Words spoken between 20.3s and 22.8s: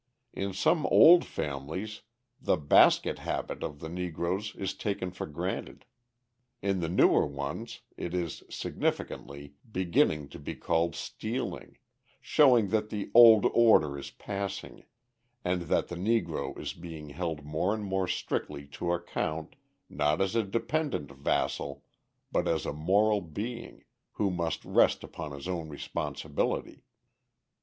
a dependent vassal, but as a